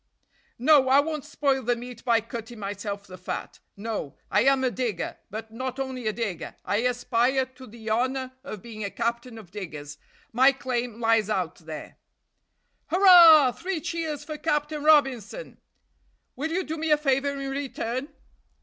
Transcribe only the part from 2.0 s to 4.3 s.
by cutting myself the fat no!